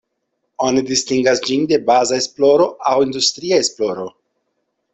[0.67, 4.09] Oni distingas ĝin de baza esploro aŭ industria esploro.